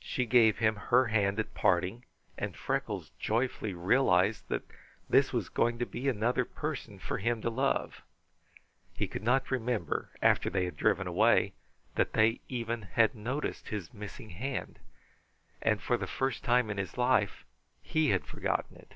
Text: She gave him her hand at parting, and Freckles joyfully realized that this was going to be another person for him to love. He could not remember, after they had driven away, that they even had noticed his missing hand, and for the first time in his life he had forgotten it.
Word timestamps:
She 0.00 0.24
gave 0.24 0.60
him 0.60 0.76
her 0.76 1.08
hand 1.08 1.38
at 1.38 1.52
parting, 1.52 2.06
and 2.38 2.56
Freckles 2.56 3.10
joyfully 3.18 3.74
realized 3.74 4.48
that 4.48 4.62
this 5.10 5.30
was 5.30 5.50
going 5.50 5.78
to 5.78 5.84
be 5.84 6.08
another 6.08 6.46
person 6.46 6.98
for 6.98 7.18
him 7.18 7.42
to 7.42 7.50
love. 7.50 8.00
He 8.94 9.06
could 9.06 9.22
not 9.22 9.50
remember, 9.50 10.08
after 10.22 10.48
they 10.48 10.64
had 10.64 10.78
driven 10.78 11.06
away, 11.06 11.52
that 11.96 12.14
they 12.14 12.40
even 12.48 12.80
had 12.80 13.14
noticed 13.14 13.68
his 13.68 13.92
missing 13.92 14.30
hand, 14.30 14.78
and 15.60 15.82
for 15.82 15.98
the 15.98 16.06
first 16.06 16.42
time 16.42 16.70
in 16.70 16.78
his 16.78 16.96
life 16.96 17.44
he 17.82 18.08
had 18.08 18.24
forgotten 18.24 18.74
it. 18.78 18.94